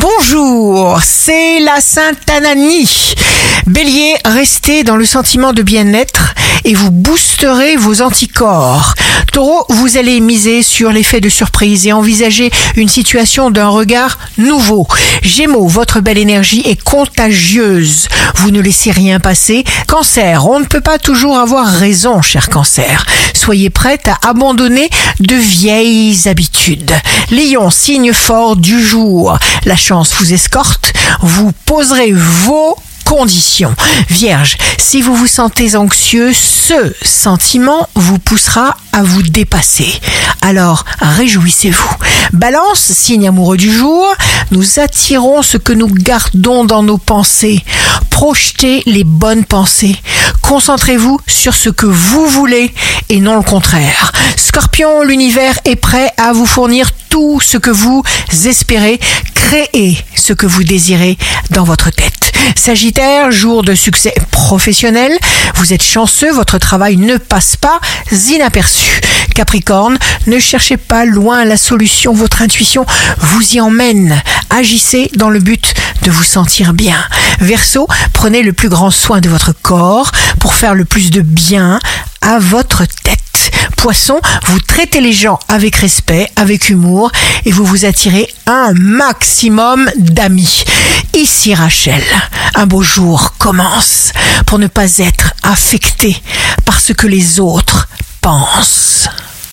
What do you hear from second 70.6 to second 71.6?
pas loin la